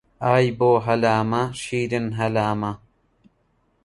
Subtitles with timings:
[0.25, 2.71] ئای بۆ هەلامە شیرین هەلامە